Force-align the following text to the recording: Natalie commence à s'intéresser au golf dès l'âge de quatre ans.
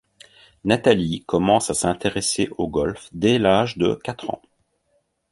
Natalie 0.63 1.23
commence 1.27 1.69
à 1.69 1.75
s'intéresser 1.75 2.49
au 2.57 2.67
golf 2.67 3.07
dès 3.11 3.37
l'âge 3.37 3.77
de 3.77 3.93
quatre 4.03 4.31
ans. 4.31 4.41